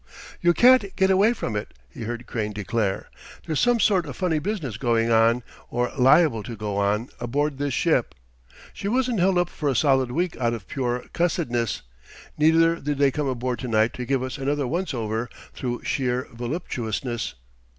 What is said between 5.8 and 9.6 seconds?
liable to go on, aboard this ship. She wasn't held up